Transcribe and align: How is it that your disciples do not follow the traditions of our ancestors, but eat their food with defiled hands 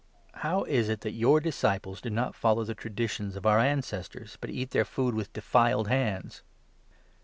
How 0.37 0.63
is 0.63 0.89
it 0.89 1.01
that 1.01 1.11
your 1.11 1.39
disciples 1.39 2.01
do 2.01 2.09
not 2.09 2.33
follow 2.33 2.63
the 2.63 2.73
traditions 2.73 3.35
of 3.35 3.45
our 3.45 3.59
ancestors, 3.59 4.35
but 4.41 4.49
eat 4.49 4.71
their 4.71 4.83
food 4.83 5.13
with 5.13 5.31
defiled 5.31 5.89
hands 5.89 6.41